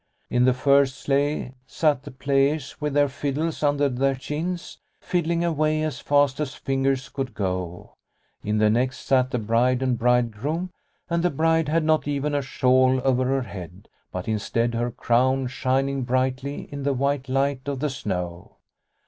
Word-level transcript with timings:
In 0.31 0.45
the 0.45 0.53
first 0.55 0.95
sleigh 0.95 1.53
sat 1.67 2.01
the 2.01 2.09
players 2.09 2.81
with 2.81 2.93
their 2.95 3.07
fiddles 3.07 3.61
under 3.61 3.87
their 3.87 4.15
chins, 4.15 4.79
fiddling 4.99 5.43
away 5.45 5.83
as 5.83 5.99
fast 5.99 6.39
as 6.39 6.55
fingers 6.55 7.07
could 7.07 7.35
go. 7.35 7.93
In 8.43 8.57
the 8.57 8.71
next 8.71 9.01
sat 9.05 9.29
the 9.29 9.37
bride 9.37 9.83
and 9.83 9.99
bride 9.99 10.31
no 10.31 10.37
Liliecrona's 10.37 10.41
Home 10.41 10.41
groom, 10.55 10.69
and 11.11 11.23
the 11.23 11.29
bride 11.29 11.69
had 11.69 11.83
not 11.83 12.07
even 12.07 12.33
a 12.33 12.41
shawl 12.41 12.99
over 13.05 13.25
her 13.25 13.43
head, 13.43 13.89
but, 14.11 14.27
instead, 14.27 14.73
her 14.73 14.89
crown 14.89 15.45
shining 15.45 16.01
brightly 16.01 16.63
in 16.73 16.81
the 16.81 16.93
white 16.93 17.29
light 17.29 17.67
of 17.67 17.79
the 17.79 17.91
snow. 17.91 18.55